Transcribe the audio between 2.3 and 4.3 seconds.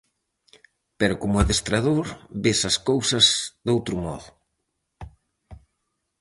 ves as cousas doutro modo...